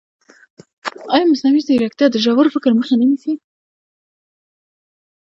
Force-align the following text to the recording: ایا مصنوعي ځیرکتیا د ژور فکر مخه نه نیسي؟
ایا 1.13 1.25
مصنوعي 1.31 1.61
ځیرکتیا 1.67 2.07
د 2.11 2.15
ژور 2.23 2.45
فکر 2.55 2.71
مخه 2.79 2.93
نه 2.99 3.05
نیسي؟ 3.09 3.33